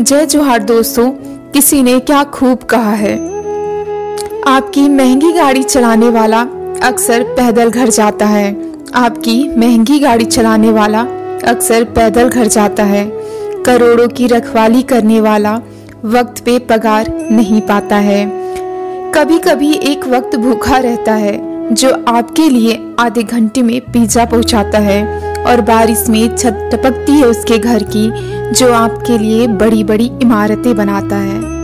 [0.00, 1.10] जय जोहार दोस्तों,
[1.50, 3.14] किसी ने क्या खूब कहा है?
[4.46, 6.40] आपकी महँगी गाड़ी चलाने वाला
[6.82, 11.00] अक्सर पैदल घर जाता है। आपकी महँगी गाड़ी चलाने वाला
[11.44, 13.12] अक्सर पैदल घर जाता है।
[13.66, 15.60] करोड़ों की रखवाली करने वाला
[16.04, 18.26] वक्त पे पगार नहीं पाता है।
[19.14, 24.78] कभी कभी एक वक्त भूखा रहता है, जो आपके लिए आधे घंटे में पिज्जा पहुंचाता
[24.78, 28.10] है। और बारिश में छत टपकती है उसके घर की,
[28.52, 31.61] जो आपके लिए बड़ी बड़ी इमारतें बनाता है।